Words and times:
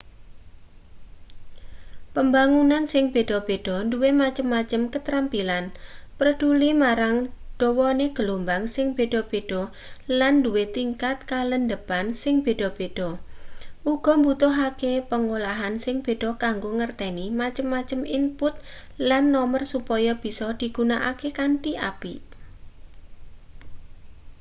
pambangunan 2.13 2.83
sing 2.93 3.05
beda-beda 3.15 3.75
duwe 3.91 4.09
macem-macem 4.21 4.81
katrampilan 4.93 5.65
preduli 6.17 6.71
marang 6.83 7.17
dawane 7.59 8.07
gelombang 8.17 8.63
sing 8.75 8.87
beda-beda 8.97 9.61
lan 10.19 10.35
duwe 10.45 10.63
tingkat 10.77 11.17
kalandhepan 11.31 12.05
sing 12.21 12.35
beda-beda 12.45 13.09
uga 13.93 14.13
mbutuhake 14.19 14.93
pangolahan 15.11 15.75
sing 15.85 15.95
beda 16.05 16.29
kanggo 16.43 16.69
ngerteni 16.79 17.25
macem-macem 17.41 17.99
input 18.19 18.53
lan 19.09 19.23
nomer 19.33 19.61
supaya 19.73 20.11
bisa 20.23 20.47
digunakake 20.61 21.29
kanthi 21.39 21.71
apik 21.89 22.21